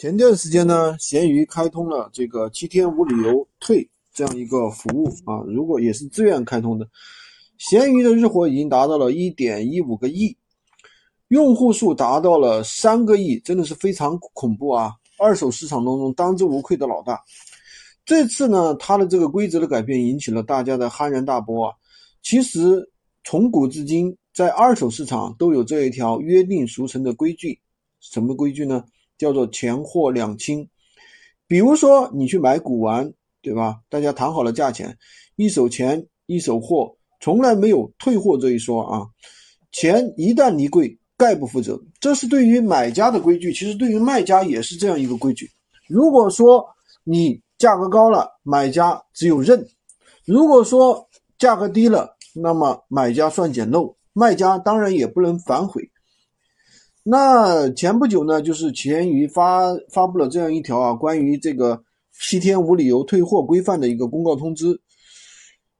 [0.00, 6.88] 前段时间呢，闲鱼开通了这个七天无理由退这样一个服务啊，如果也是自愿开通的，
[7.58, 10.34] 闲鱼的日活已经达到了一点一五个亿，
[11.28, 14.94] 用户数达到了三个亿，真的是非常恐怖啊！
[15.18, 17.22] 二手市场当中当之无愧的老大。
[18.06, 21.76] 这次呢，它的这个规则的改变引起了大家的酣然大波啊。
[22.22, 22.90] 其实
[23.22, 27.60] 从古至今，在二手市场都有这一条约定俗成的规矩，
[28.00, 28.82] 什么规矩呢？
[29.20, 30.66] 叫做钱货两清，
[31.46, 33.12] 比如说你去买古玩，
[33.42, 33.80] 对吧？
[33.90, 34.96] 大家谈好了价钱，
[35.36, 39.06] 一手钱一手货，从来没有退货这一说啊。
[39.72, 41.78] 钱一旦离柜，概不负责。
[42.00, 45.50] 这是对于买家的规矩，其实对于卖家也是这样一个规矩。
[45.86, 46.66] 如果说
[47.04, 49.60] 你价格高了，买家只有认；
[50.24, 51.06] 如果说
[51.38, 55.90] 价格低了，那么买家算捡漏，卖家当然也不能反悔。
[57.02, 61.82] 那前不久呢，就是闲鱼发发布了这样一条啊，关于这个
[62.12, 64.78] 七天无理由退货规范的一个公告通知。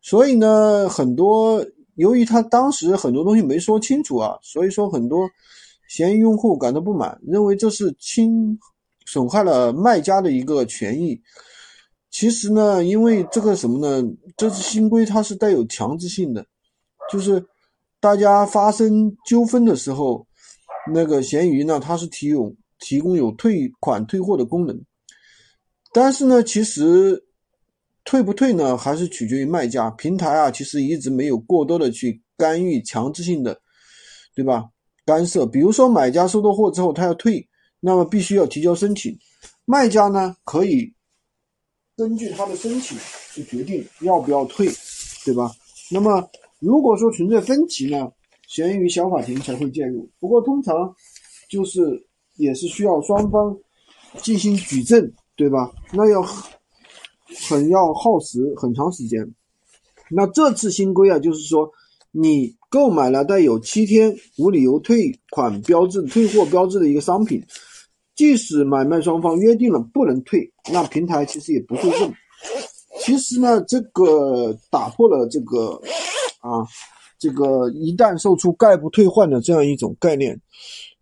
[0.00, 1.62] 所以呢，很多
[1.96, 5.28] 由于他当时很多东西没说清楚啊，所以说很多
[5.90, 8.58] 闲鱼用户感到不满，认为这是侵
[9.04, 11.20] 损害了卖家的一个权益。
[12.10, 14.02] 其实呢，因为这个什么呢，
[14.38, 16.46] 这次新规它是带有强制性的，
[17.12, 17.44] 就是
[18.00, 20.26] 大家发生纠纷的时候。
[20.86, 24.80] 那个闲鱼呢，它是提供提供有退款退货的功能，
[25.92, 27.22] 但是呢，其实
[28.04, 29.90] 退不退呢，还是取决于卖家。
[29.90, 33.60] 平台啊，其实一直没有过多的去干预强制性的，
[34.34, 34.64] 对吧？
[35.04, 37.46] 干涉，比如说买家收到货之后，他要退，
[37.80, 39.16] 那么必须要提交申请，
[39.66, 40.92] 卖家呢可以
[41.96, 42.96] 根据他的申请
[43.34, 44.66] 去决定要不要退，
[45.24, 45.50] 对吧？
[45.90, 46.26] 那么
[46.58, 48.10] 如果说存在分歧呢？
[48.50, 50.92] 闲鱼小法庭才会介入，不过通常
[51.48, 51.80] 就是
[52.34, 53.56] 也是需要双方
[54.22, 55.70] 进行举证，对吧？
[55.92, 56.20] 那要
[57.48, 59.24] 很要耗时很长时间。
[60.10, 61.70] 那这次新规啊，就是说
[62.10, 67.40] 你购买了带有七天无理由退款标志、退货标志的一个商品，
[68.16, 72.12] 即使买卖双方约定了不能退，那平台其实也不会认。
[72.98, 75.80] 其实呢，这个打破了这个
[76.40, 76.66] 啊。
[77.20, 80.40] 这个一旦售出概不退换的这样一种概念，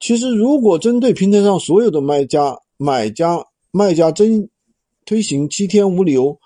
[0.00, 4.50] 其实如果针对平台上所有的卖家、买家、卖家真
[5.04, 6.36] 推行七天无理由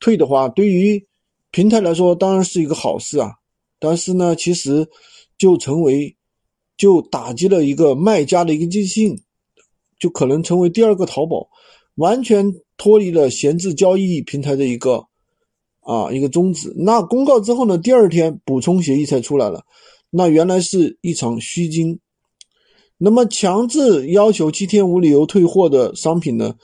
[0.00, 1.06] 退的话，对于
[1.50, 3.30] 平台来说当然是一个好事啊。
[3.78, 4.88] 但是呢，其实
[5.36, 6.16] 就成为
[6.78, 9.20] 就打击了一个卖家的一个积极性，
[9.98, 11.46] 就可能成为第二个淘宝，
[11.96, 15.06] 完全脱离了闲置交易平台的一个。
[15.84, 16.72] 啊，一个终止。
[16.76, 17.78] 那公告之后呢？
[17.78, 19.62] 第二天补充协议才出来了。
[20.10, 21.98] 那原来是一场虚惊。
[22.96, 26.54] 那么强制要求七天无理由退货的商品呢？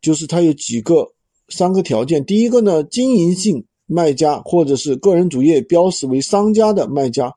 [0.00, 1.12] 就是它有几个
[1.48, 2.24] 三个条件。
[2.24, 7.32] 第一个呢，经营性卖家或者是个人主页标识为商家的卖家。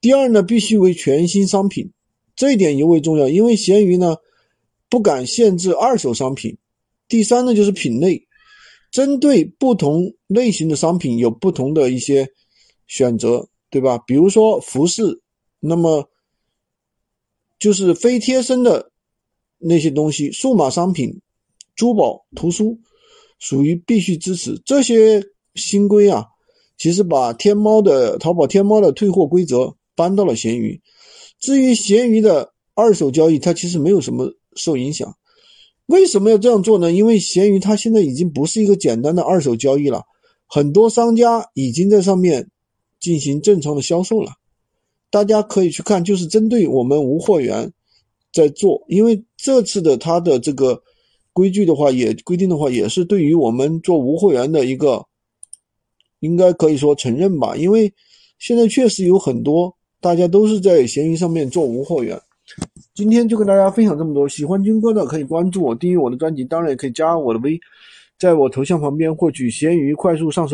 [0.00, 1.90] 第二呢，必须为全新商品。
[2.36, 4.16] 这一点尤为重要，因为闲鱼呢
[4.90, 6.58] 不敢限制二手商品。
[7.08, 8.27] 第三呢，就是品类。
[8.90, 12.28] 针对不同类型的商品有不同的一些
[12.86, 13.98] 选择，对吧？
[14.06, 15.20] 比如说服饰，
[15.60, 16.08] 那么
[17.58, 18.90] 就是非贴身的
[19.58, 21.20] 那些东西，数码商品、
[21.74, 22.78] 珠宝、图书，
[23.38, 24.60] 属于必须支持。
[24.64, 25.22] 这些
[25.54, 26.24] 新规啊，
[26.76, 30.80] 其实把天猫的淘宝天猫的退货规则搬到了闲鱼。
[31.40, 35.17] 至于闲鱼的二手交易，它其实没有什么受影响。
[35.88, 36.92] 为什么要这样做呢？
[36.92, 40.02] 因为闲鱼它现在已经不是一个简单的二手交易了，
[40.46, 42.46] 很多商家已经在上面
[43.00, 44.32] 进行正常的销售了。
[45.08, 47.72] 大家可以去看，就是针对我们无货源
[48.30, 48.84] 在做。
[48.86, 50.82] 因为这次的它的这个
[51.32, 55.02] 规矩的话，也规定的话，也是对于我们做无货源的一个，
[56.20, 57.56] 应该可以说承认吧。
[57.56, 57.90] 因为
[58.38, 62.20] 现在确实有很多大家都是在闲鱼上面做无货源。
[62.98, 67.56] 今天就跟大家分享这么多，喜欢军哥的可以关注我，订阅我的专辑，当然也可以加我的微，
[68.18, 70.46] 在我头像旁边获取闲鱼快速上手。